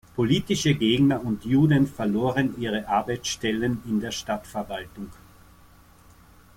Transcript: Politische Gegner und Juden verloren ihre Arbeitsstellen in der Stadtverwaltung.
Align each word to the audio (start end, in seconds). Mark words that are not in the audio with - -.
Politische 0.15 0.73
Gegner 0.73 1.23
und 1.23 1.45
Juden 1.45 1.85
verloren 1.85 2.55
ihre 2.59 2.87
Arbeitsstellen 2.87 3.83
in 3.85 3.99
der 3.99 4.09
Stadtverwaltung. 4.09 5.11